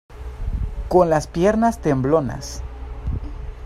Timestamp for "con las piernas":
0.89-1.79